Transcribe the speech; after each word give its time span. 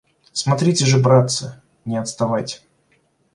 -Смотрите 0.33 0.83
же, 0.87 0.97
братцы, 0.97 1.61
не 1.85 1.95
отставать! 1.97 2.65